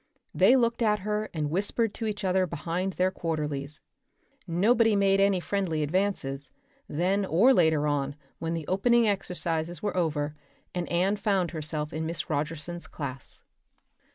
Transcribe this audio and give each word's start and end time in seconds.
They 0.33 0.55
looked 0.55 0.81
at 0.81 1.01
her 1.01 1.29
and 1.31 1.51
whispered 1.51 1.93
to 1.93 2.07
each 2.07 2.23
other 2.23 2.47
behind 2.47 2.93
their 2.93 3.11
quarterlies. 3.11 3.81
Nobody 4.47 4.95
made 4.95 5.19
any 5.19 5.39
friendly 5.39 5.83
advances, 5.83 6.49
then 6.89 7.23
or 7.23 7.53
later 7.53 7.85
on 7.85 8.15
when 8.39 8.55
the 8.55 8.65
opening 8.67 9.07
exercises 9.07 9.83
were 9.83 9.95
over 9.95 10.33
and 10.73 10.89
Anne 10.91 11.17
found 11.17 11.51
herself 11.51 11.93
in 11.93 12.07
Miss 12.07 12.31
Rogerson's 12.31 12.87
class. 12.87 13.43